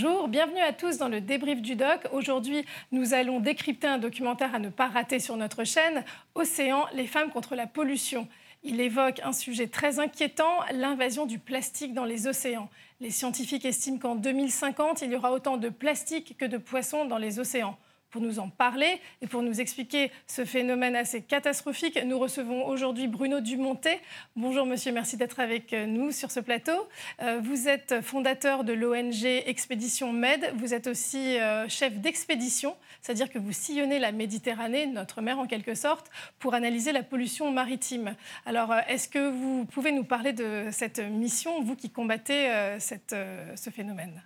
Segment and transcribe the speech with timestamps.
[0.00, 2.06] Bonjour, bienvenue à tous dans le débrief du doc.
[2.12, 6.04] Aujourd'hui, nous allons décrypter un documentaire à ne pas rater sur notre chaîne,
[6.36, 8.28] Océan, les femmes contre la pollution.
[8.62, 12.70] Il évoque un sujet très inquiétant, l'invasion du plastique dans les océans.
[13.00, 17.18] Les scientifiques estiment qu'en 2050, il y aura autant de plastique que de poissons dans
[17.18, 17.76] les océans.
[18.10, 23.06] Pour nous en parler et pour nous expliquer ce phénomène assez catastrophique, nous recevons aujourd'hui
[23.06, 24.00] Bruno Dumontet.
[24.34, 26.88] Bonjour monsieur, merci d'être avec nous sur ce plateau.
[27.20, 30.54] Euh, vous êtes fondateur de l'ONG Expédition Med.
[30.56, 35.46] Vous êtes aussi euh, chef d'expédition, c'est-à-dire que vous sillonnez la Méditerranée, notre mer en
[35.46, 38.16] quelque sorte, pour analyser la pollution maritime.
[38.46, 43.70] Alors, euh, est-ce que vous pouvez nous parler de cette mission, vous qui combattez ce
[43.70, 44.22] phénomène?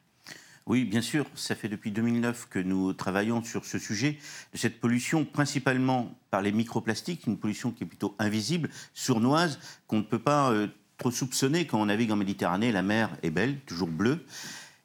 [0.67, 4.19] Oui, bien sûr, ça fait depuis 2009 que nous travaillons sur ce sujet
[4.53, 9.99] de cette pollution, principalement par les microplastiques, une pollution qui est plutôt invisible, sournoise, qu'on
[9.99, 10.69] ne peut pas euh,
[10.99, 12.71] trop soupçonner quand on navigue en Méditerranée.
[12.71, 14.25] La mer est belle, toujours bleue.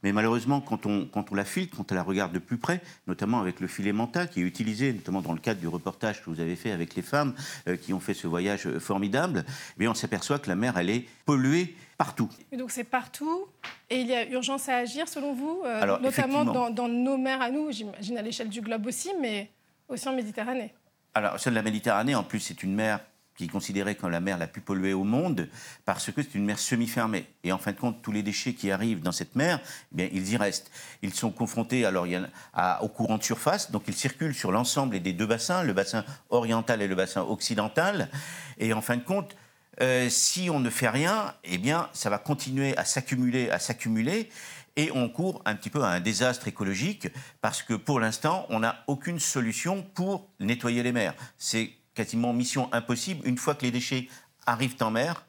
[0.03, 3.59] Mais malheureusement, quand on, la filtre, quand on la regarde de plus près, notamment avec
[3.59, 6.55] le filet manta qui est utilisé, notamment dans le cadre du reportage que vous avez
[6.55, 7.33] fait avec les femmes
[7.67, 9.43] euh, qui ont fait ce voyage euh, formidable,
[9.79, 12.29] eh on s'aperçoit que la mer, elle est polluée partout.
[12.51, 13.47] Et donc c'est partout,
[13.89, 17.41] et il y a urgence à agir selon vous, euh, notamment dans, dans, nos mers
[17.41, 19.49] à nous, j'imagine à l'échelle du globe aussi, mais
[19.89, 20.73] aussi en Méditerranée.
[21.13, 22.99] Alors, celle de la Méditerranée, en plus, c'est une mer
[23.37, 25.47] qui est considérée comme la mer la plus polluée au monde,
[25.85, 27.27] parce que c'est une mer semi-fermée.
[27.43, 29.59] Et en fin de compte, tous les déchets qui arrivent dans cette mer,
[29.91, 30.71] eh bien, ils y restent.
[31.03, 34.99] Ils sont confrontés alors, il à, au courant de surface, donc ils circulent sur l'ensemble
[34.99, 38.09] des deux bassins, le bassin oriental et le bassin occidental.
[38.57, 39.35] Et en fin de compte,
[39.81, 44.29] euh, si on ne fait rien, eh bien, ça va continuer à s'accumuler, à s'accumuler,
[44.75, 47.07] et on court un petit peu à un désastre écologique,
[47.41, 51.15] parce que pour l'instant, on n'a aucune solution pour nettoyer les mers.
[51.37, 53.27] C'est quasiment mission impossible.
[53.27, 54.07] Une fois que les déchets
[54.45, 55.25] arrivent en mer,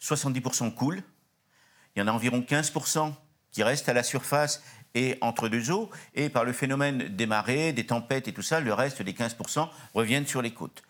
[0.00, 1.02] 70% coulent.
[1.94, 3.12] Il y en a environ 15%
[3.52, 4.62] qui restent à la surface
[4.94, 5.90] et entre deux eaux.
[6.14, 9.68] Et par le phénomène des marées, des tempêtes et tout ça, le reste des 15%
[9.94, 10.82] reviennent sur les côtes.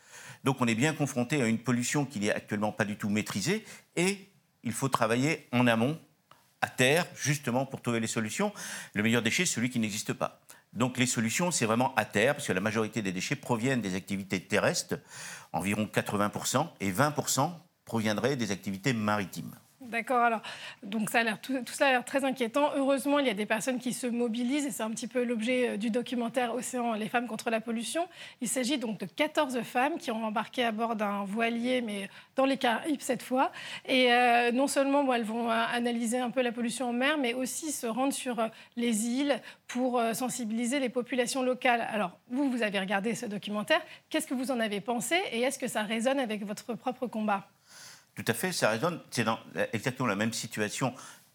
[0.44, 3.64] Donc on est bien confronté à une pollution qui n'est actuellement pas du tout maîtrisée.
[3.96, 4.28] Et
[4.62, 5.98] il faut travailler en amont,
[6.60, 8.52] à terre, justement pour trouver les solutions.
[8.94, 10.40] Le meilleur déchet, celui qui n'existe pas.
[10.72, 13.94] Donc les solutions, c'est vraiment à terre, parce que la majorité des déchets proviennent des
[13.94, 14.96] activités terrestres,
[15.52, 17.52] environ 80%, et 20%
[17.84, 19.54] proviendraient des activités maritimes.
[19.88, 20.22] D'accord.
[20.22, 20.40] Alors,
[20.82, 22.70] donc ça a l'air, tout, ça a l'air très inquiétant.
[22.76, 25.70] Heureusement, il y a des personnes qui se mobilisent et c'est un petit peu l'objet
[25.70, 28.08] euh, du documentaire Océan, les femmes contre la pollution.
[28.40, 32.46] Il s'agit donc de 14 femmes qui ont embarqué à bord d'un voilier, mais dans
[32.46, 33.52] les Caraïbes cette fois.
[33.86, 37.34] Et euh, non seulement elles vont euh, analyser un peu la pollution en mer, mais
[37.34, 41.86] aussi se rendre sur les îles pour sensibiliser les populations locales.
[41.90, 43.80] Alors, vous, vous avez regardé ce documentaire.
[44.08, 47.48] Qu'est-ce que vous en avez pensé et est-ce que ça résonne avec votre propre combat?
[48.14, 49.00] Tout à fait, ça résonne.
[49.10, 49.26] C'est
[49.72, 50.94] exactement la même situation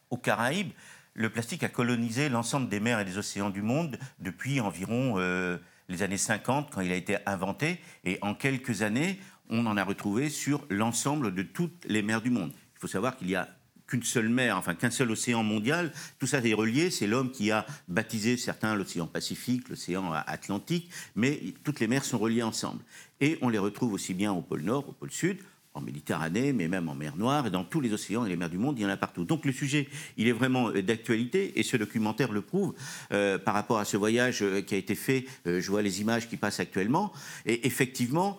[0.10, 0.72] aux Caraïbes.
[1.14, 5.58] Le plastique a colonisé l'ensemble des mers et des océans du monde depuis environ euh,
[5.90, 7.80] les années 50, quand il a été inventé.
[8.06, 9.20] Et en quelques années,
[9.50, 12.52] on en a retrouvé sur l'ensemble de toutes les mers du monde.
[12.76, 13.50] Il faut savoir qu'il y a
[13.88, 15.92] qu'une seule mer, enfin qu'un seul océan mondial.
[16.20, 16.92] Tout ça est relié.
[16.92, 22.20] C'est l'homme qui a baptisé certains l'océan Pacifique, l'océan Atlantique, mais toutes les mers sont
[22.20, 22.84] reliées ensemble.
[23.20, 25.40] Et on les retrouve aussi bien au pôle Nord, au pôle Sud,
[25.74, 28.50] en Méditerranée, mais même en mer Noire, et dans tous les océans et les mers
[28.50, 29.24] du monde, il y en a partout.
[29.24, 29.88] Donc le sujet,
[30.18, 32.74] il est vraiment euh, d'actualité, et ce documentaire le prouve
[33.12, 35.26] euh, par rapport à ce voyage euh, qui a été fait.
[35.46, 37.14] je vois les images qui passent actuellement,
[37.46, 38.38] et effectivement,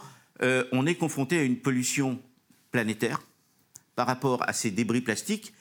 [0.73, 2.19] on est confronté à une pollution
[2.71, 3.21] planétaire
[3.95, 5.53] par rapport à ces débris plastiques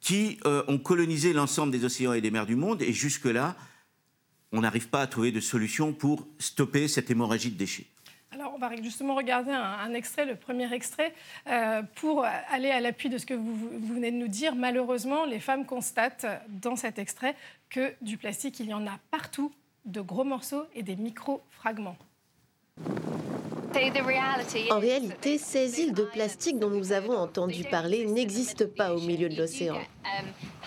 [0.00, 3.56] qui ont colonisé l'ensemble des océans et des mers du monde, et jusque-là,
[4.52, 7.86] on n'arrive pas à trouver de solution pour stopper cette hémorragie de déchets.
[8.58, 11.14] On va justement regarder un, extrait, le premier extrait,
[11.46, 14.56] euh, pour aller à l'appui de ce que vous, vous, venez de nous dire.
[14.56, 17.36] Malheureusement, les femmes constatent dans cet extrait
[17.70, 19.52] que du plastique, il y en a partout,
[19.84, 21.96] de gros morceaux et des micro-fragments.
[24.70, 29.28] En réalité, ces îles de plastique dont nous avons entendu parler n'existent pas au milieu
[29.28, 29.78] de l'océan.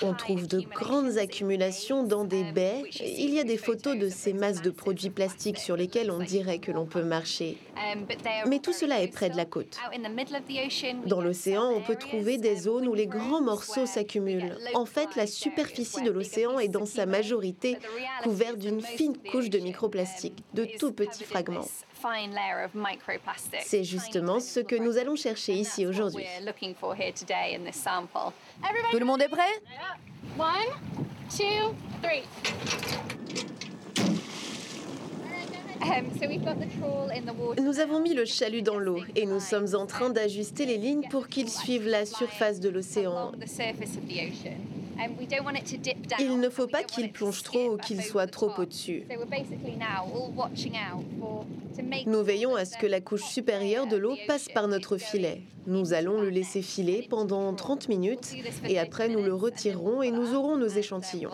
[0.01, 2.83] On trouve de grandes accumulations dans des baies.
[2.99, 6.59] Il y a des photos de ces masses de produits plastiques sur lesquelles on dirait
[6.59, 7.57] que l'on peut marcher.
[8.47, 9.77] Mais tout cela est près de la côte.
[11.05, 14.57] Dans l'océan, on peut trouver des zones où les grands morceaux s'accumulent.
[14.73, 17.77] En fait, la superficie de l'océan est dans sa majorité
[18.23, 21.67] couverte d'une fine couche de microplastiques, de tout petits fragments.
[23.63, 26.25] C'est justement ce que nous allons chercher ici aujourd'hui.
[28.91, 29.61] Tout le monde est prêt?
[37.59, 41.07] Nous avons mis le chalut dans l'eau et nous sommes en train d'ajuster les lignes
[41.09, 43.31] pour qu'il suive la surface de l'océan.
[46.19, 49.03] Il ne faut pas qu'il plonge trop ou qu'il soit trop au-dessus.
[52.05, 55.41] Nous veillons à ce que la couche supérieure de l'eau passe par notre filet.
[55.67, 58.35] Nous allons le laisser filer pendant 30 minutes
[58.67, 61.31] et après nous le retirerons et nous aurons nos échantillons.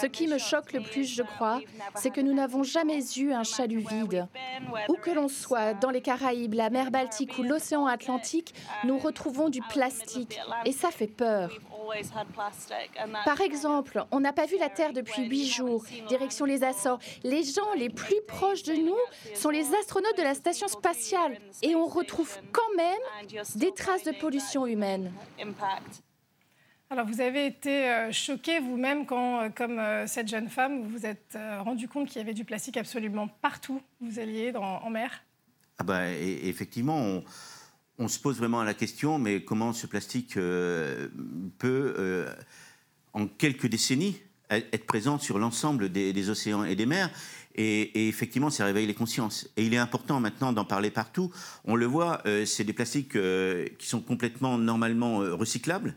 [0.00, 1.60] Ce qui me choque le plus, je crois,
[1.94, 4.26] c'est que nous n'avons jamais eu un chalut vide.
[4.88, 9.48] Où que l'on soit, dans les Caraïbes, la mer Baltique ou l'océan Atlantique, nous retrouvons
[9.48, 10.38] du plastique.
[10.64, 11.50] Et ça fait peur.
[13.24, 16.98] Par exemple, on n'a pas vu la Terre depuis huit jours, direction les Açores.
[17.22, 18.96] Les gens les plus proches de nous
[19.34, 23.00] sont les astronautes de la station spatiale et on retrouve quand même
[23.56, 25.12] des traces de pollution humaine.
[26.92, 30.90] Alors, vous avez été euh, choqué vous-même quand, euh, comme euh, cette jeune femme, vous
[30.90, 34.90] vous êtes rendu compte qu'il y avait du plastique absolument partout où vous alliez en
[34.90, 35.22] mer?
[35.78, 37.22] Ah bah, Effectivement,
[37.98, 42.26] on, se pose vraiment la question, mais comment ce plastique peut,
[43.14, 47.08] en quelques décennies, être présent sur l'ensemble des, océans et des mers?
[47.54, 49.48] Et, effectivement, ça réveille les consciences.
[49.56, 51.32] Et il est important maintenant d'en parler partout.
[51.64, 53.16] On le voit, c'est des plastiques
[53.78, 55.94] qui sont complètement normalement recyclables.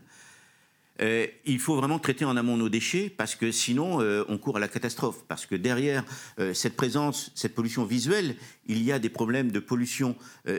[1.02, 4.56] Euh, il faut vraiment traiter en amont nos déchets parce que sinon euh, on court
[4.56, 5.24] à la catastrophe.
[5.28, 6.04] Parce que derrière
[6.38, 8.36] euh, cette présence, cette pollution visuelle,
[8.68, 10.16] il y a des problèmes de pollution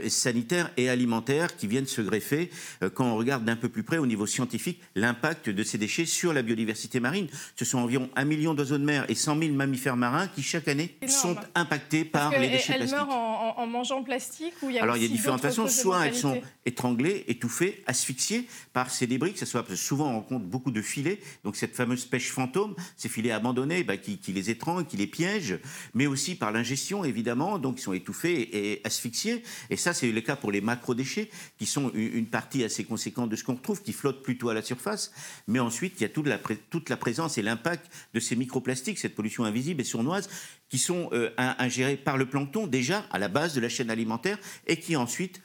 [0.08, 2.50] sanitaire et alimentaire qui viennent se greffer
[2.94, 6.34] quand on regarde d'un peu plus près au niveau scientifique l'impact de ces déchets sur
[6.34, 7.28] la biodiversité marine.
[7.56, 10.68] Ce sont environ un million d'oiseaux de mer et 100 000 mammifères marins qui chaque
[10.68, 12.98] année sont impactés par les déchets elles plastiques.
[13.00, 15.68] Elles meurent en, mangeant plastique ou il y a Alors il y a différentes façons.
[15.68, 20.72] Soit elles sont étranglées, étouffées, asphyxiées par ces débris, que ce soit souvent compte beaucoup
[20.72, 21.20] de filets.
[21.44, 25.60] Donc cette fameuse pêche fantôme, ces filets abandonnés bah, qui, les étranglent, qui les piègent,
[25.94, 29.44] mais aussi par l'ingestion évidemment, donc ils sont étouffés et asphyxiés.
[29.70, 33.36] Et ça, c'est le cas pour les macro-déchets, qui sont une partie assez conséquente de
[33.36, 35.12] ce qu'on retrouve, qui flottent plutôt à la surface.
[35.48, 36.40] Mais ensuite, il y a toute la,
[36.70, 40.30] toute la présence et l'impact de ces microplastiques, cette pollution invisible et sournoise,
[40.70, 44.38] qui sont euh, ingérés par le plancton déjà à la base de la chaîne alimentaire
[44.66, 45.42] et qui ensuite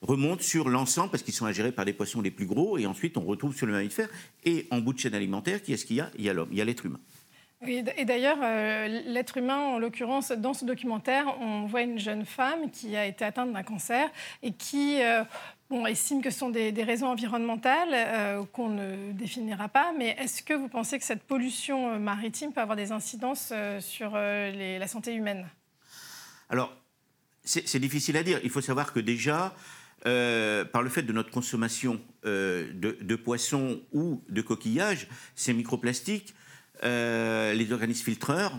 [0.00, 3.16] remontent sur l'ensemble parce qu'ils sont ingérés par les poissons les plus gros et ensuite
[3.16, 4.08] on retrouve sur le mammifère
[4.44, 6.10] et en bout de chaîne alimentaire qui est-ce qu'il y a?
[6.18, 7.00] Il y a l'homme, il y a l'être humain.
[7.66, 12.70] Et d'ailleurs, euh, l'être humain, en l'occurrence, dans ce documentaire, on voit une jeune femme
[12.70, 14.10] qui a été atteinte d'un cancer
[14.42, 15.22] et qui euh,
[15.70, 19.92] bon, estime que ce sont des, raisons environnementales euh, qu'on ne définira pas.
[19.96, 24.86] Mais est-ce que vous pensez que cette pollution maritime peut avoir des incidences sur la
[24.86, 25.46] santé humaine?
[26.48, 26.72] Alors,
[27.44, 28.40] c'est difficile à dire.
[28.42, 29.54] Il faut savoir que déjà,
[30.02, 36.34] par le fait de notre consommation euh, de, poissons ou de coquillages, ces microplastiques,
[36.84, 38.58] euh, les organismes filtreurs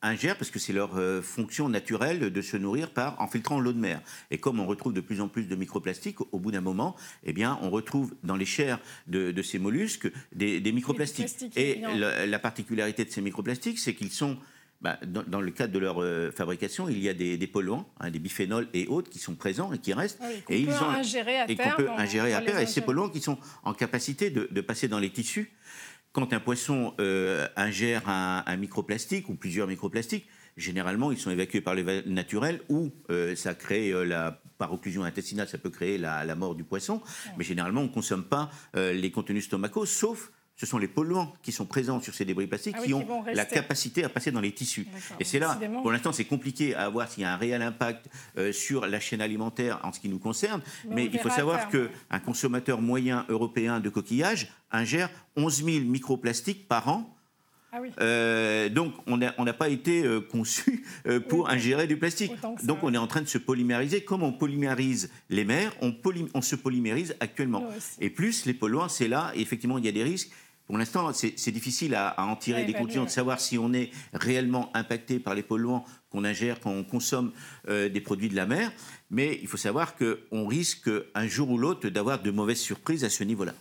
[0.00, 0.92] ingèrent, parce que c'est leur
[1.24, 4.00] fonction naturelle de se nourrir par, en filtrant l'eau de mer.
[4.30, 6.94] Et comme on retrouve de plus en plus de microplastiques, au bout d'un moment,
[7.24, 8.78] eh bien, on retrouve dans les chairs
[9.08, 11.50] de, ces mollusques des, microplastiques.
[11.56, 14.38] Et la, particularité de ces microplastiques, c'est qu'ils sont
[14.80, 18.20] bah, dans, le cadre de leur euh, fabrication, il y a des, polluants, hein, des
[18.20, 20.20] biphénols et autres qui sont présents et qui restent.
[20.22, 22.62] Ah et ils ont ingérer à et qu'on peut ingérer à.
[22.62, 25.50] Et ces polluants qui sont en capacité de, passer dans les tissus.
[26.18, 31.76] Quand un poisson euh, ingère un, microplastique ou plusieurs microplastiques, généralement ils sont évacués par
[31.76, 36.56] les naturels ou euh, ça crée la par occlusion intestinale, ça peut créer la, mort
[36.56, 37.00] du poisson.
[37.36, 41.52] Mais généralement on ne consomme pas les contenus stomacaux, sauf ce sont les polluants qui
[41.52, 44.50] sont présents sur ces débris plastiques ah qui, ont la capacité à passer dans les
[44.50, 44.88] tissus.
[45.20, 48.08] Et c'est là, pour l'instant, c'est compliqué à voir s'il y a un réel impact
[48.36, 50.60] euh, sur la chaîne alimentaire en ce qui nous concerne.
[50.90, 56.88] Mais, il faut savoir qu'un consommateur moyen européen de coquillages ingère 11 000 microplastiques par
[56.88, 57.14] an.
[57.70, 60.84] Ah euh, donc, on n'a pas été euh, conçu
[61.28, 62.32] pour ingérer du plastique.
[62.64, 64.00] Donc, on est en train de se polymériser.
[64.00, 65.94] Comme on polymérise les mers, on,
[66.34, 67.62] on se polymérise actuellement.
[68.00, 70.32] Et plus les polluants, c'est là, effectivement, il y a des risques.
[70.68, 74.70] Pour l'instant, c'est difficile à, en tirer des conclusions, de savoir si on est réellement
[74.76, 77.32] impacté par les polluants qu'on ingère quand on consomme
[77.70, 78.70] euh, des produits de la mer.
[79.10, 83.08] Mais il faut savoir qu'on risque un jour ou l'autre d'avoir de mauvaises surprises à
[83.08, 83.54] ce niveau-là.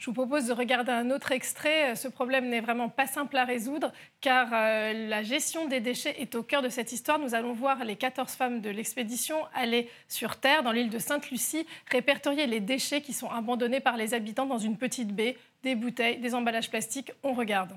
[0.00, 1.94] Je vous propose de regarder un autre extrait.
[1.94, 3.92] Ce problème n'est vraiment pas simple à résoudre
[4.22, 7.18] car euh, la gestion des déchets est au cœur de cette histoire.
[7.18, 11.66] Nous allons voir les 14 femmes de l'expédition aller sur Terre, dans l'île de Sainte-Lucie,
[11.90, 16.16] répertorier les déchets qui sont abandonnés par les habitants dans une petite baie, des bouteilles,
[16.16, 17.12] des emballages plastiques.
[17.22, 17.72] On regarde.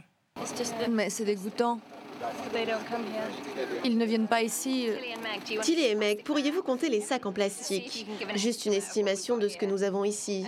[0.91, 1.81] Mais c'est dégoûtant.
[3.83, 4.87] Ils ne viennent pas ici.
[5.61, 8.07] Tilly et Meg, pourriez-vous compter les sacs en plastique?
[8.35, 10.45] Juste une estimation de ce que nous avons ici.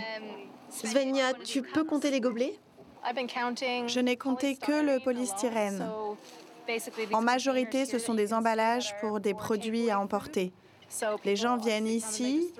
[0.84, 2.60] Svenja, tu peux compter les gobelets?
[3.88, 5.88] Je n'ai compté que le polystyrène.
[7.14, 10.52] En majorité, ce sont des emballages pour des produits à emporter.
[11.24, 12.54] Les gens viennent ici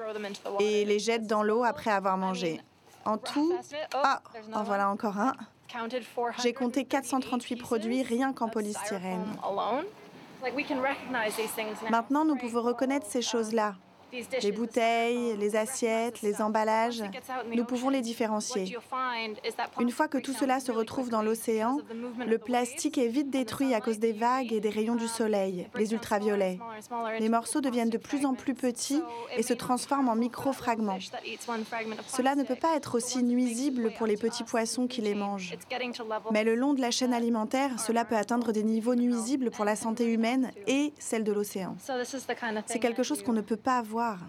[0.60, 2.62] et les jettent dans l'eau après avoir mangé.
[3.06, 3.54] En tout,
[3.94, 4.22] ah,
[4.54, 5.34] en voilà encore un.
[6.42, 9.26] J'ai compté 438 produits rien qu'en polystyrène.
[11.90, 13.76] Maintenant, nous pouvons reconnaître ces choses-là.
[14.42, 17.04] Les bouteilles, les assiettes, les emballages,
[17.54, 18.78] nous pouvons les différencier.
[19.80, 21.78] Une fois que tout cela se retrouve dans l'océan,
[22.26, 25.94] le plastique est vite détruit à cause des vagues et des rayons du soleil, les
[25.94, 26.60] ultraviolets.
[27.20, 29.02] Les morceaux deviennent de plus en plus petits
[29.38, 31.00] et se transforment en micro-fragments.
[32.08, 35.56] Cela ne peut pas être aussi nuisible pour les petits poissons qui les mangent.
[36.32, 39.76] Mais le long de la chaîne alimentaire, cela peut atteindre des niveaux nuisibles pour la
[39.76, 41.76] santé humaine et celle de l'océan.
[42.66, 44.20] C'est quelque chose qu'on ne peut pas voir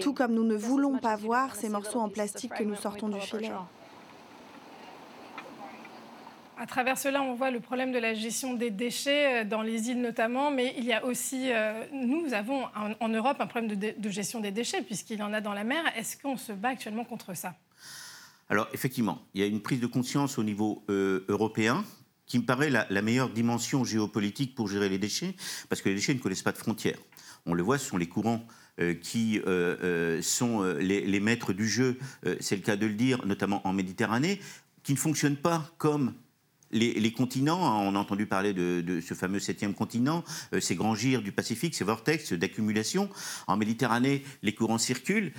[0.00, 3.20] tout comme nous ne voulons pas voir ces morceaux en plastique que nous sortons du
[3.20, 3.50] filet.
[6.58, 9.90] À travers cela, on voit le problème de la gestion des déchets euh, dans les
[9.90, 12.64] îles notamment, mais il y a aussi, euh, nous avons
[12.98, 15.84] en, Europe un problème de, gestion des déchets puisqu'il y en a dans la mer.
[15.98, 17.54] Est-ce qu'on se bat actuellement contre ça?
[18.48, 21.84] Alors effectivement, il y a une prise de conscience au niveau euh, européen
[22.24, 25.34] qui me paraît la, la, meilleure dimension géopolitique pour gérer les déchets,
[25.68, 26.98] parce que les déchets ne connaissent pas de frontières.
[27.46, 28.44] On le voit, ce sont les courants
[28.78, 31.98] euh, qui euh, euh, sont les, maîtres du jeu,
[32.40, 34.38] c'est le cas de le dire, notamment en Méditerranée,
[34.82, 36.12] qui ne fonctionnent pas comme
[36.72, 40.24] les, continents, on a entendu parler de, ce fameux septième continent,
[40.60, 43.08] ces grands gires du Pacifique, ces vortex d'accumulation.
[43.46, 45.32] En Méditerranée, les courants circulent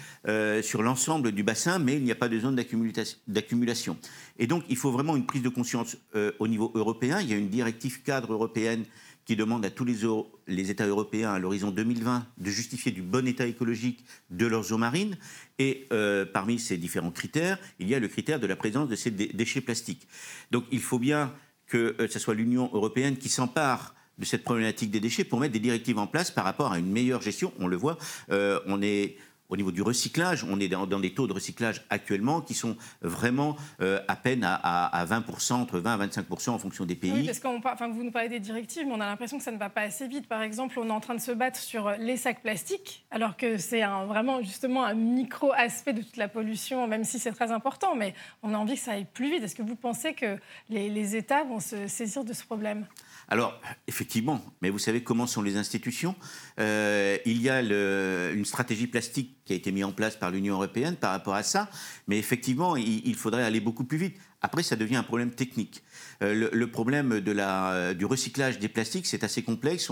[0.63, 3.97] sur l'ensemble du bassin, mais il n'y a pas de zone d'accumulation.
[4.39, 5.97] Et donc, il faut vraiment une prise de conscience
[6.39, 7.19] au niveau européen.
[7.21, 8.85] Il y a une directive cadre européenne
[9.27, 13.45] qui demande à tous les, États européens à l'horizon 2020 de justifier du bon état
[13.45, 15.17] écologique de leurs eaux marines.
[15.59, 18.95] Et euh, parmi ces différents critères, il y a le critère de la présence de
[18.95, 20.07] ces déchets plastiques.
[20.49, 21.33] Donc il faut bien
[21.67, 25.53] que euh, ce soit l'Union européenne qui s'empare de cette problématique des déchets pour mettre
[25.53, 27.51] des directives en place par rapport à une meilleure gestion.
[27.59, 27.97] On le voit,
[28.31, 29.17] euh, on est
[29.49, 33.55] au niveau du recyclage, on est dans, des taux de recyclage actuellement qui sont vraiment
[33.81, 37.11] euh, à peine à, 20%, entre 20 à 25% en fonction des pays.
[37.11, 39.51] Oui, parce que enfin, vous nous parlez des directives, mais on a l'impression que ça
[39.51, 40.27] ne va pas assez vite.
[40.27, 43.57] Par exemple, on est en train de se battre sur les sacs plastiques, alors que
[43.57, 48.13] c'est vraiment justement un micro-aspect de toute la pollution, même si c'est très important, mais
[48.43, 49.43] on a envie que ça aille plus vite.
[49.43, 50.37] Est-ce que vous pensez que
[50.69, 52.85] les, les États vont se saisir de ce problème?
[53.29, 56.15] Alors, effectivement, mais vous savez comment sont les institutions?
[56.59, 60.55] Euh, Il y a une stratégie plastique qui a été mise en place par l'Union
[60.55, 61.69] européenne par rapport à ça,
[62.07, 64.17] mais effectivement, il, faudrait aller beaucoup plus vite.
[64.41, 65.83] Après, ça devient un problème technique.
[66.21, 69.89] Euh, le, problème de la, du recyclage des plastiques, c'est assez complexe.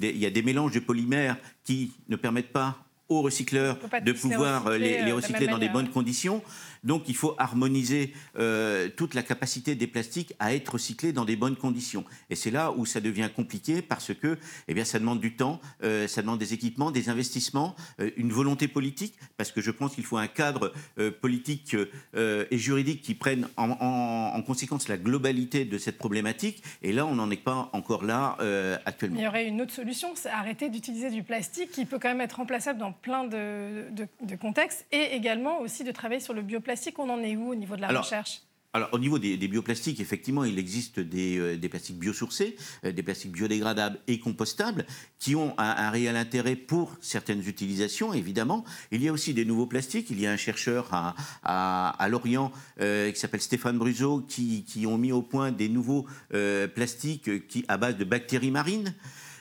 [0.00, 4.66] il y a des mélanges de polymères qui ne permettent pas aux recycleurs de pouvoir
[4.66, 6.42] euh, les, recycler dans des bonnes conditions.
[6.82, 11.36] Donc il faut harmoniser euh, toute la capacité des plastiques à être recyclés dans des
[11.36, 12.04] bonnes conditions.
[12.30, 15.60] Et c'est là où ça devient compliqué parce que eh bien, ça demande du temps,
[15.82, 17.74] euh, ça demande des équipements, des investissements,
[18.16, 20.72] une volonté politique, parce que je pense qu'il faut un cadre
[21.20, 21.76] politique
[22.14, 26.62] et juridique qui prenne en, en, conséquence la globalité de cette problématique.
[26.82, 28.36] Et là, on n'en est pas encore là
[28.84, 29.18] actuellement.
[29.18, 32.20] il y aurait une autre solution, c'est arrêter d'utiliser du plastique qui peut quand même
[32.20, 34.06] être remplaçable dans plein de,
[34.40, 36.98] contextes, et également aussi de travailler sur le bioplastique.
[36.98, 38.42] On en est où au niveau de la recherche?
[38.76, 43.32] alors, au niveau des, bioplastiques, effectivement, il existe des, euh, plastiques biosourcés, euh, des plastiques
[43.32, 44.84] biodégradables et compostables,
[45.18, 48.66] qui ont un, réel intérêt pour certaines utilisations, évidemment.
[48.92, 50.10] Il y a aussi des nouveaux plastiques.
[50.10, 50.90] Il y a un chercheur
[51.42, 56.06] à, Lorient euh, qui s'appelle Stéphane Bruzo, qui, qui, ont mis au point des nouveaux
[56.74, 58.94] plastiques qui, à base de bactéries marines.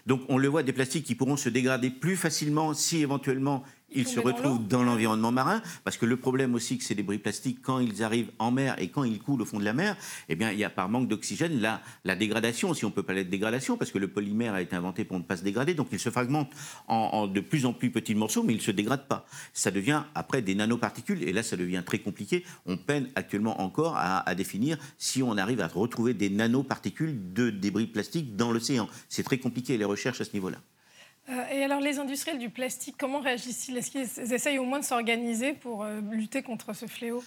[0.06, 3.64] Donc on le voit, des plastiques qui pourront se dégrader plus facilement si éventuellement
[3.96, 7.60] ils se retrouvent dans l'environnement marin, parce que le problème aussi que ces débris plastiques,
[7.62, 9.96] quand ils arrivent en mer et quand ils coulent au fond de la mer,
[10.30, 13.24] eh bien, il y a par manque d'oxygène la, la dégradation, si on peut parler
[13.24, 15.88] de dégradation, parce que le polymère a été inventé pour ne pas se dégrader, donc
[15.92, 16.52] il se fragmente
[16.88, 19.25] en, de plus en plus petits morceaux, mais il ne se dégrade pas.
[19.54, 22.44] Ça devient après des nanoparticules, et là, ça devient très compliqué.
[22.66, 27.50] On peine actuellement encore à, à définir si on arrive à retrouver des nanoparticules de
[27.50, 28.88] débris plastiques dans l'océan.
[29.10, 30.58] C'est très compliqué les recherches à ce niveau-là.
[31.29, 33.77] Euh, et alors, les industriels du plastique, comment réagissent-ils?
[33.77, 37.24] Est-ce qu'ils essayent au moins de s'organiser pour euh, lutter contre ce fléau?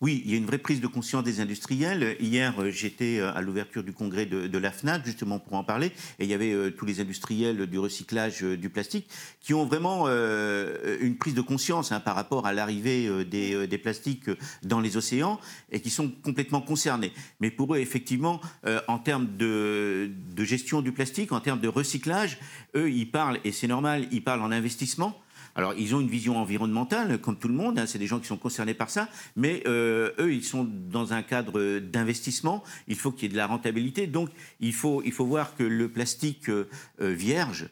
[0.00, 2.16] Oui, il y a une vraie prise de conscience des industriels.
[2.20, 5.88] Hier, euh, j'étais euh, à l'ouverture du congrès de, la FNAC, justement pour en parler,
[6.18, 9.08] et il y avait euh, tous les industriels du recyclage du plastique
[9.40, 14.30] qui ont vraiment une prise de conscience hein, par rapport à l'arrivée des, plastiques
[14.62, 15.40] dans les océans
[15.70, 17.12] et qui sont complètement concernés.
[17.40, 18.40] Mais pour eux, effectivement,
[18.88, 22.38] en termes de, de gestion du plastique, en termes de recyclage,
[22.74, 25.18] eux, ils parlent, et c'est normal, ils parlent en investissement.
[25.54, 28.26] Alors, ils ont une vision environnementale, comme tout le monde, hein, c'est des gens qui
[28.26, 33.10] sont concernés par ça, mais euh, eux, ils sont dans un cadre d'investissement, il faut
[33.10, 34.30] qu'il y ait de la rentabilité, donc
[34.60, 36.66] il faut, il faut voir que le plastique euh,
[36.98, 37.68] vierge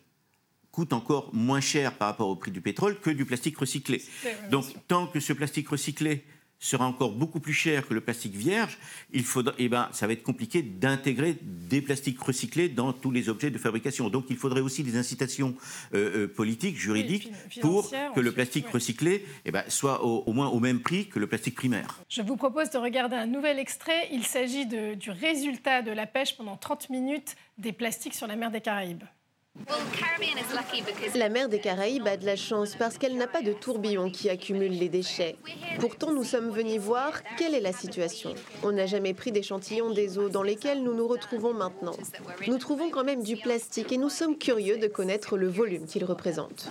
[0.72, 4.00] coûte encore moins cher par rapport au prix du pétrole que du plastique recyclé.
[4.50, 6.24] Donc tant que ce plastique recyclé
[6.58, 8.78] sera encore beaucoup plus cher que le plastique vierge,
[9.12, 13.28] il faudra, eh ben, ça va être compliqué d'intégrer des plastiques recyclés dans tous les
[13.28, 14.08] objets de fabrication.
[14.08, 15.54] Donc il faudrait aussi des incitations
[15.94, 20.60] euh, euh, politiques, juridiques, pour que le plastique recyclé eh ben, soit au, moins au
[20.60, 22.00] même prix que le plastique primaire.
[22.08, 24.08] Je vous propose de regarder un nouvel extrait.
[24.12, 28.50] Il s'agit du résultat de la pêche pendant 30 minutes des plastiques sur la mer
[28.50, 29.04] des Caraïbes.
[31.14, 34.30] La mer des Caraïbes a de la chance parce qu'elle n'a pas de tourbillon qui
[34.30, 35.36] accumule les déchets.
[35.80, 38.34] Pourtant, nous sommes venus voir quelle est la situation.
[38.62, 41.96] On n'a jamais pris d'échantillons des eaux dans lesquelles nous nous retrouvons maintenant.
[42.46, 46.04] Nous trouvons quand même du plastique et nous sommes curieux de connaître le volume qu'il
[46.04, 46.68] représente.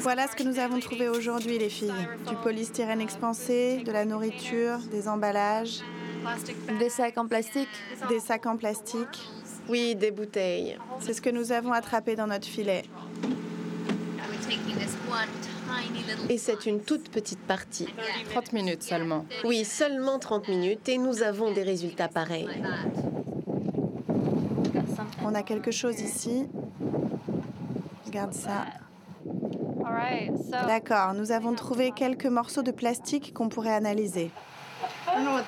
[0.00, 1.92] Voilà ce que nous avons trouvé aujourd'hui, les filles.
[2.28, 5.80] Du polystyrène expansé, de la nourriture, des emballages.
[6.78, 7.68] Des sacs en plastique
[8.08, 9.30] Des sacs en plastique.
[9.68, 10.78] Oui, des bouteilles.
[11.00, 12.82] C'est ce que nous avons attrapé dans notre filet.
[16.28, 17.88] Et c'est une toute petite partie.
[18.30, 19.24] 30 minutes seulement.
[19.44, 22.48] Oui, seulement 30 minutes et nous avons des résultats pareils.
[25.22, 26.46] On a quelque chose ici.
[28.06, 28.66] Regarde ça.
[30.66, 34.30] D'accord, nous avons trouvé quelques morceaux de plastique qu'on pourrait analyser.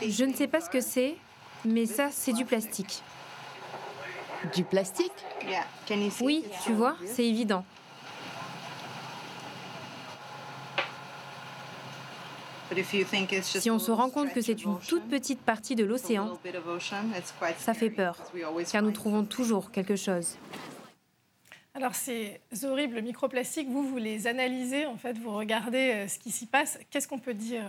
[0.09, 1.17] Je ne sais pas ce que c'est,
[1.65, 3.03] mais ça, c'est du plastique.
[4.55, 5.13] Du plastique
[6.21, 7.65] Oui, tu vois, c'est évident.
[13.43, 16.39] Si on se rend compte que c'est une toute petite partie de l'océan,
[17.59, 18.17] ça fait peur,
[18.71, 20.37] car nous trouvons toujours quelque chose.
[21.75, 26.31] Alors ces horribles microplastiques, vous, vous les analysez, en fait, vous regardez euh, ce qui
[26.31, 26.79] s'y passe.
[26.91, 27.65] Qu'est-ce qu'on peut dire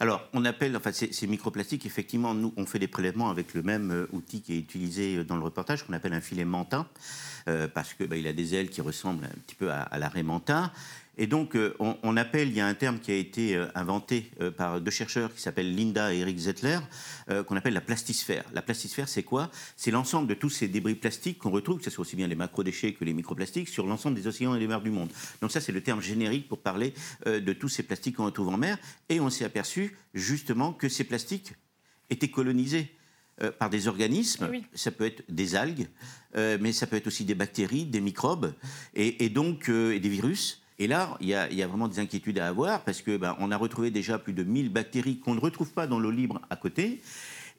[0.00, 3.90] alors, on appelle, enfin, ces, microplastiques, effectivement, nous, on fait des prélèvements avec le même
[3.90, 6.86] euh, outil qui est utilisé euh, dans le reportage, qu'on appelle un filet manta,
[7.48, 10.22] euh, parce qu'il bah, a des ailes qui ressemblent un petit peu à, à l'arrêt
[10.22, 10.72] manta.
[11.16, 14.30] Et donc, euh, on, appelle, il y a un terme qui a été euh, inventé
[14.40, 16.78] euh, par deux chercheurs qui s'appellent Linda et Eric Zettler,
[17.46, 18.44] qu'on appelle la plastisphère.
[18.52, 19.50] La plastisphère, c'est quoi?
[19.76, 22.34] C'est l'ensemble de tous ces débris plastiques qu'on retrouve, que ce soit aussi bien les
[22.34, 25.10] macrodéchets que les microplastiques, sur l'ensemble des océans et des mers du monde.
[25.40, 26.92] Donc ça, c'est le terme générique pour parler
[27.26, 28.76] de tous ces plastiques qu'on retrouve en mer.
[29.08, 31.54] Et on s'est aperçu justement que ces plastiques
[32.10, 32.94] étaient colonisés.
[33.58, 35.88] par des organismes, ça peut être des algues,
[36.34, 38.52] mais ça peut être aussi des bactéries, des microbes,
[38.94, 40.63] et, donc et des virus.
[40.78, 43.56] Et là, il y, a, vraiment des inquiétudes à avoir parce que ben, on a
[43.56, 47.00] retrouvé déjà plus de 1000 bactéries qu'on ne retrouve pas dans l'eau libre à côté.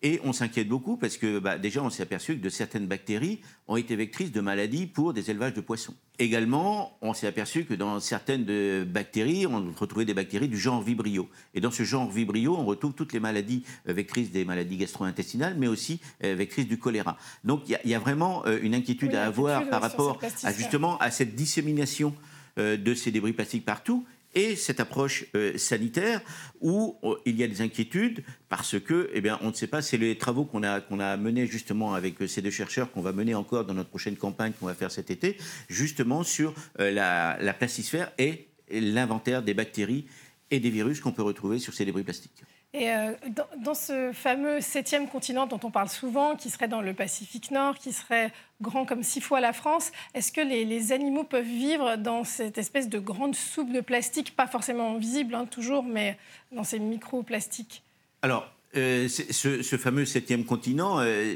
[0.01, 3.39] Et on s'inquiète beaucoup parce que bah, déjà, on s'est aperçu que de certaines bactéries
[3.67, 5.95] ont été vectrices de maladies pour des élevages de poissons.
[6.19, 11.29] Également, on s'est aperçu que dans certaines bactéries, on retrouvait des bactéries du genre Vibrio.
[11.53, 15.55] Et dans ce genre Vibrio, on retrouve toutes les maladies euh, vectrices des maladies gastro-intestinales,
[15.57, 17.17] mais aussi euh, vectrices du choléra.
[17.43, 21.09] Donc il y, a vraiment euh, une inquiétude à avoir par rapport à, justement à
[21.09, 22.13] cette dissémination
[22.57, 26.21] de ces débris plastiques partout et cette approche euh, sanitaire
[26.59, 29.81] où euh, il y a des inquiétudes parce que, eh bien, on ne sait pas,
[29.81, 33.33] c'est les travaux qu'on a, a menés justement avec ces deux chercheurs qu'on va mener
[33.33, 35.37] encore dans notre prochaine campagne qu'on va faire cet été,
[35.69, 40.05] justement sur la, la plastisphère et l'inventaire des bactéries
[40.51, 42.43] et des virus qu'on peut retrouver sur ces débris plastiques.
[42.77, 43.13] Et euh,
[43.57, 47.77] dans, ce fameux septième continent dont on parle souvent, qui serait dans le Pacifique Nord,
[47.77, 52.25] qui serait grand comme six fois la France, est-ce que les, animaux peuvent vivre dans
[52.25, 56.17] cette espèce de grande soupe de plastique, pas forcément visible hein, toujours, mais
[56.51, 57.81] dans ces microplastiques?
[58.21, 61.35] Alors, euh, ce, fameux septième continent, euh,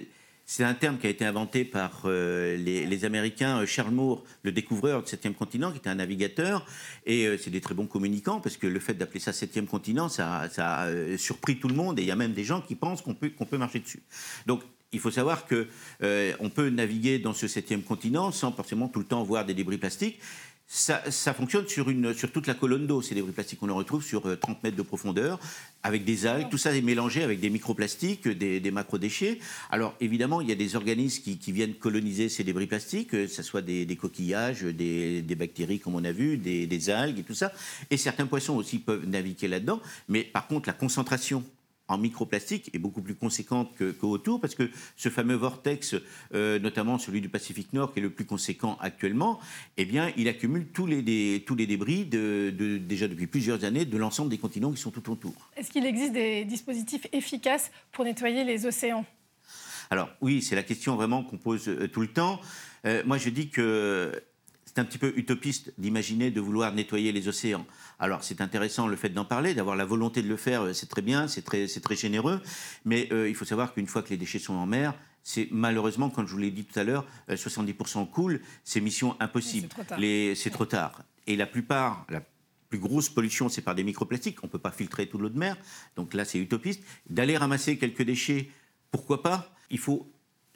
[0.51, 4.51] c'est un terme qui a été inventé par euh, les, Américains, euh, Charles Moore, le
[4.51, 6.65] découvreur du septième continent, qui était un navigateur.
[7.05, 10.09] Et euh, c'est des très bons communicants, parce que le fait d'appeler ça septième continent,
[10.09, 11.99] ça, a surpris tout le monde.
[11.99, 14.01] Et il y a même des gens qui pensent qu'on peut, qu'on marcher dessus.
[14.47, 15.67] Donc, il faut savoir que
[16.39, 19.77] on peut naviguer dans ce septième continent sans forcément tout le temps voir des débris
[19.77, 20.19] plastiques
[20.71, 23.01] ça, fonctionne sur, une, sur toute la colonne d'eau.
[23.01, 25.39] Ces débris plastiques, on les retrouve sur 30 euh, mètres de profondeur,
[25.81, 26.47] avec des algues.
[26.51, 29.39] Tout ça est mélangé avec des microplastiques, des, des macrodéchets.
[29.71, 33.41] Alors, évidemment, il y a des organismes qui, viennent coloniser ces débris plastiques, que ce
[33.41, 37.51] soit des, coquillages, des, bactéries, comme on a vu, des, des algues et tout ça.
[37.89, 39.81] Et certains poissons aussi peuvent naviguer là-dedans.
[40.07, 41.43] Mais par contre, la concentration
[41.89, 45.95] en microplastique est beaucoup plus conséquente qu'autour, parce que ce fameux vortex,
[46.33, 49.39] euh, notamment celui du Pacifique Nord, qui est le plus conséquent actuellement,
[49.77, 53.97] eh bien, il accumule tous les, tous les débris, de, déjà depuis plusieurs années, de
[53.97, 55.33] l'ensemble des continents qui sont tout autour.
[55.57, 59.05] Est-ce qu'il existe des dispositifs efficaces pour nettoyer les océans?
[59.89, 62.39] Alors oui, c'est la question vraiment qu'on pose euh, tout le temps.
[62.85, 64.11] Euh, moi, je dis que
[64.65, 67.65] c'est un petit peu utopiste d'imaginer de vouloir nettoyer les océans.
[67.99, 70.87] Alors c'est intéressant le fait d'en parler, d'avoir la volonté de le faire, euh, c'est
[70.87, 72.41] très bien, c'est très, très généreux,
[72.85, 76.09] mais euh, il faut savoir qu'une fois que les déchets sont en mer, c'est malheureusement,
[76.09, 79.67] comme je vous l'ai dit tout à l'heure, 70% coulent, c'est mission impossible.
[80.35, 81.03] C'est trop, tard.
[81.27, 82.23] Et la plupart, la
[82.69, 84.43] plus grosse pollution, c'est par des microplastiques.
[84.43, 85.57] On ne peut pas filtrer toute l'eau de mer,
[85.97, 86.81] donc là, c'est utopiste.
[87.09, 88.49] D'aller ramasser quelques déchets,
[88.91, 89.53] pourquoi pas?
[89.69, 90.09] Il faut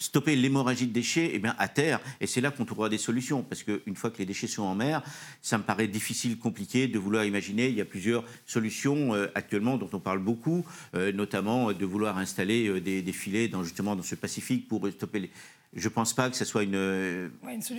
[0.03, 1.99] stopper l'hémorragie de déchets eh bien, à terre.
[2.19, 3.41] Et c'est là qu'on trouvera des solutions.
[3.41, 5.01] Parce qu'une fois que les déchets sont en mer,
[5.41, 7.69] ça me paraît difficile, compliqué de vouloir imaginer.
[7.69, 12.17] Il y a plusieurs solutions euh, actuellement dont on parle beaucoup, euh, notamment de vouloir
[12.17, 15.29] installer euh, des, des, filets dans, justement dans ce Pacifique pour stopper les,
[15.75, 17.31] je ne pense pas que ça soit une.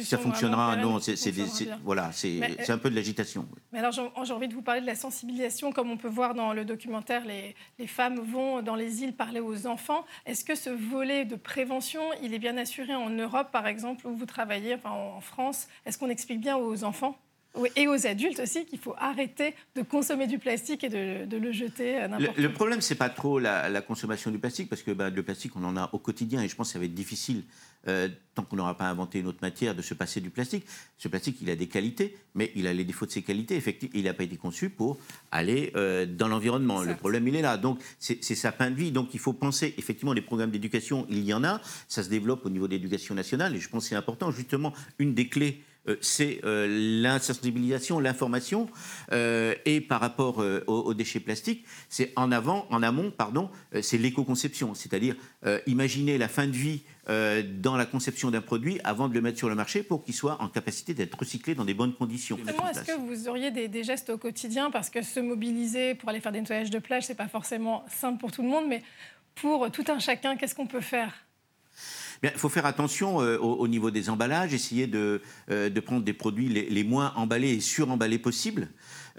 [0.03, 0.77] ça fonctionnera.
[0.77, 1.15] Non, c'est
[1.83, 3.47] voilà, c'est un peu de l'agitation.
[3.73, 5.73] Mais alors, j'ai envie de vous parler de la sensibilisation.
[5.73, 9.41] Comme on peut voir dans le documentaire, les, les femmes vont dans les îles parler
[9.41, 10.05] aux enfants.
[10.27, 14.15] Est-ce que ce volet de prévention, il est bien assuré en Europe, par exemple, où
[14.15, 15.69] vous travaillez, enfin, en France?
[15.87, 17.17] Est-ce qu'on explique bien aux enfants?
[17.77, 22.01] Et aux adultes aussi qu'il faut arrêter de consommer du plastique et de, le jeter
[22.09, 22.41] n'importe où.
[22.41, 25.65] Le problème, c'est pas trop la, consommation du plastique, parce que bah, le plastique, on
[25.65, 27.45] en a au quotidien, et je pense que ça va être difficile,
[27.87, 30.65] euh, tant qu'on n'aura pas inventé une autre matière, de se passer du plastique.
[30.99, 33.57] Ce plastique, il a des qualités, mais il a les défauts de ses qualités.
[33.57, 34.99] Effectivement, il n'a pas été conçu pour
[35.31, 36.83] aller euh, dans l'environnement.
[36.83, 37.57] Le problème, il est là.
[37.57, 38.91] Donc, c'est sa fin de vie.
[38.91, 41.61] Donc, il faut penser, effectivement, les programmes d'éducation, il y en a.
[41.89, 44.31] Ça se développe au niveau de l'éducation nationale, et je pense que c'est important.
[44.31, 45.69] Justement, une des clés euh,
[46.01, 46.67] c'est euh,
[47.03, 48.69] l'insensibilisation, l'information,
[49.13, 53.51] euh, et par rapport aux, déchets plastiques, c'est en avant, en amont, pardon,
[53.83, 55.17] c'est l'éco-conception, c'est-à-dire
[55.67, 59.49] imaginer la fin de vie dans la conception d'un produit avant de le mettre sur
[59.49, 62.39] le marché pour qu'il soit en capacité d'être recyclé dans des bonnes conditions.
[62.39, 64.71] Est-ce que vous auriez des, gestes au quotidien?
[64.71, 68.19] Parce que se mobiliser pour aller faire des nettoyages de plage, c'est pas forcément simple
[68.19, 68.83] pour tout le monde, mais
[69.35, 71.24] pour tout un chacun, qu'est-ce qu'on peut faire?
[72.33, 76.49] Il faut faire attention euh, au, niveau des emballages, essayer de, euh, prendre des produits
[76.49, 78.69] les, moins emballés et suremballés possibles.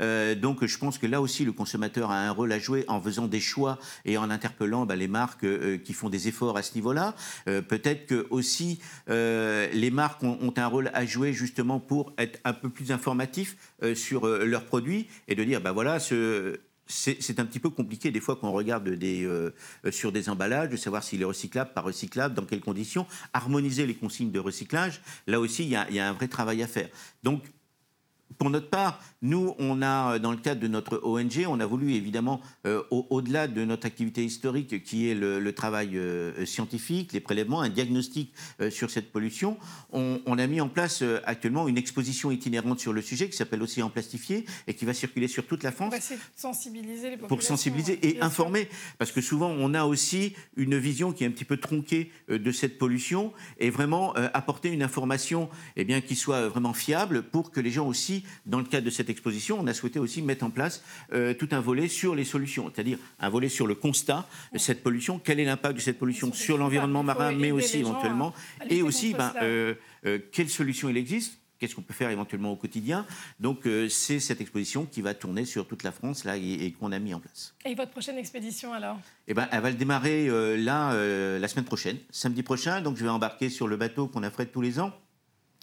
[0.02, 3.02] Euh, donc je pense que là aussi le consommateur a un rôle à jouer en
[3.02, 5.46] faisant des choix et en interpellant bah, les marques
[5.84, 7.16] qui font des efforts à ce niveau-là.
[7.46, 12.54] Peut-être que aussi les marques ont, ont, un rôle à jouer justement pour être un
[12.54, 13.56] peu plus informatifs
[13.94, 18.20] sur leurs produits et de dire bah voilà ce c'est un petit peu compliqué des
[18.20, 19.52] fois quand on regarde euh,
[19.92, 23.08] sur des emballages de savoir s'il est recyclable, pas recyclable, dans quelles conditions.
[23.34, 26.62] Harmoniser les consignes de recyclage, là aussi, il y a, y a un vrai travail
[26.62, 26.90] à faire.
[27.24, 27.44] Donc,
[28.38, 31.94] pour notre part, nous, on a, dans le cadre de notre ONG, on a voulu
[31.94, 37.62] évidemment, euh, au-delà de notre activité historique, qui est le, travail euh, scientifique, les prélèvements,
[37.62, 39.58] un diagnostic euh, sur cette pollution,
[39.92, 43.90] on, a mis en place actuellement une exposition itinérante sur le sujet qui s'appelle Océan
[43.90, 45.94] plastifié et qui va circuler sur toute la France.
[45.94, 47.28] Pour sensibiliser les populations.
[47.28, 51.32] Pour sensibiliser et informer, parce que souvent on a aussi une vision qui est un
[51.32, 56.50] petit peu tronquée de cette pollution et vraiment apporter une information eh bien, qui soit
[56.50, 58.15] vraiment fiable pour que les gens aussi
[58.46, 61.50] dans le cadre de cette exposition, on a souhaité aussi mettre en place euh, tout
[61.52, 65.40] un volet sur les solutions, c'est-à-dire un volet sur le constat de cette pollution, quel
[65.40, 68.34] est l'impact de cette pollution sur l'environnement marin, mais aussi éventuellement,
[68.70, 69.76] et aussi ben, euh,
[70.06, 73.06] euh, quelles solutions il existe Qu'est-ce qu'on peut faire éventuellement au quotidien.
[73.40, 77.00] Donc c'est cette exposition qui va tourner sur toute la France là et, qu'on a
[77.00, 77.56] mis en place.
[77.64, 79.00] Et votre prochaine expédition alors?
[79.30, 80.94] Eh ben, elle va le démarrer là
[81.40, 82.82] la semaine prochaine, samedi prochain.
[82.82, 84.92] Donc je vais embarquer sur le bateau qu'on affrète tous les ans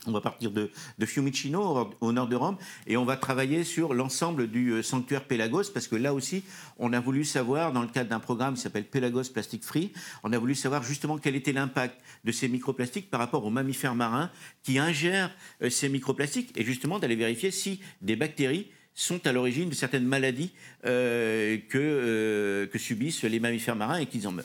[0.07, 0.71] on va partir de,
[1.05, 5.71] Fiumicino, au nord de Rome, et on va travailler sur l'ensemble du euh, sanctuaire Pélagos,
[5.73, 6.43] parce que là aussi,
[6.79, 9.93] on a voulu savoir, dans le cadre d'un programme qui s'appelle Pélagos Plastic Free,
[10.25, 13.95] on a voulu savoir justement quel était l'impact de ces microplastiques par rapport aux mammifères
[13.95, 14.31] marins
[14.63, 15.31] qui ingèrent
[15.63, 20.05] euh, ces microplastiques, et justement d'aller vérifier si des bactéries sont à l'origine de certaines
[20.05, 20.53] maladies
[20.85, 24.45] euh, que, que subissent les mammifères marins et qu'ils en meurent.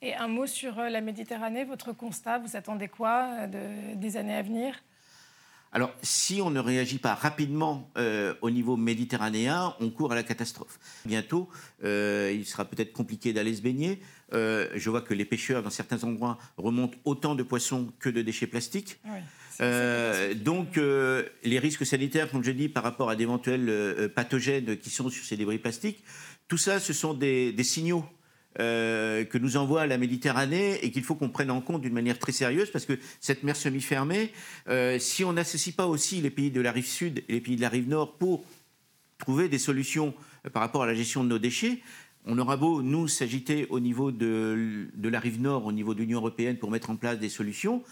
[0.00, 4.74] Et un mot sur la Méditerranée, votre constat, vous attendez quoi des années à venir?
[5.72, 10.22] Alors, si on ne réagit pas rapidement euh, au niveau méditerranéen, on court à la
[10.22, 10.78] catastrophe.
[11.06, 11.48] Bientôt,
[11.82, 13.98] euh, il sera peut-être compliqué d'aller se baigner.
[14.34, 18.20] Euh, je vois que les pêcheurs, dans certains endroits, remontent autant de poissons que de
[18.20, 19.00] déchets plastiques.
[20.44, 25.24] donc, les risques sanitaires, comme je dis, par rapport à d'éventuels pathogènes qui sont sur
[25.24, 26.04] ces débris plastiques,
[26.48, 28.04] tout ça, ce sont des signaux
[28.60, 32.18] euh, que nous envoie la Méditerranée et qu'il faut qu'on prenne en compte d'une manière
[32.18, 34.30] très sérieuse parce que cette mer semi-fermée,
[34.68, 37.56] euh, si on n'associe pas aussi les pays de la rive sud et les pays
[37.56, 38.44] de la rive nord pour
[39.16, 40.12] trouver des solutions
[40.44, 41.80] euh, par rapport à la gestion de nos déchets,
[42.26, 46.00] on aura beau, nous, s'agiter au niveau de, de, la rive nord, au niveau de
[46.00, 47.82] l'Union européenne pour mettre en place des solutions.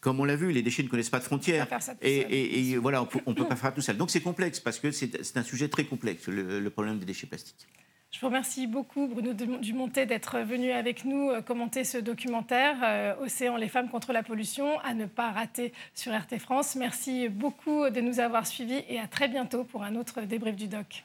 [0.00, 1.66] Comme on l'a vu, les déchets ne connaissent pas de frontières.
[2.02, 3.96] Et, et, voilà, on ne peut pas faire tout seul.
[3.96, 7.66] Donc c'est complexe parce que c'est un sujet très complexe, le problème des déchets plastiques.
[8.14, 13.16] Je vous remercie beaucoup, Bruno Dumontet, d'être venu avec nous euh, commenter ce documentaire euh,
[13.20, 16.76] Océan, les femmes contre la pollution, à ne pas rater sur RT France.
[16.76, 20.68] Merci beaucoup de nous avoir suivis et à très bientôt pour un autre débrief du
[20.68, 21.02] doc.